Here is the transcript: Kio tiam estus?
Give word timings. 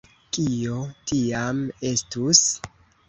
Kio 0.37 0.79
tiam 1.11 1.59
estus? 1.91 2.43